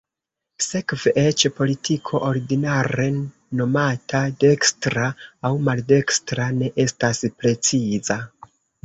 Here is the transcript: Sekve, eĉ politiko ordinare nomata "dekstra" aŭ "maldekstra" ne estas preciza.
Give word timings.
Sekve, 0.67 1.11
eĉ 1.23 1.41
politiko 1.57 2.21
ordinare 2.29 3.05
nomata 3.59 4.21
"dekstra" 4.45 5.05
aŭ 5.51 5.53
"maldekstra" 5.69 6.49
ne 6.63 6.71
estas 6.85 7.23
preciza. 7.43 8.19